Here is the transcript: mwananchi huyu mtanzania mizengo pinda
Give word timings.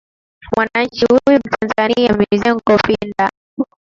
mwananchi 0.55 1.05
huyu 1.05 1.39
mtanzania 1.39 2.17
mizengo 2.31 2.77
pinda 2.87 3.29